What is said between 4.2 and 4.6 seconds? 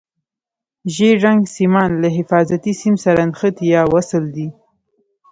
دي.